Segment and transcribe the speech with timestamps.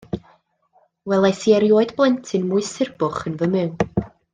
[1.11, 3.81] Welais i erioed blentyn mwy surbwch yn fy myw.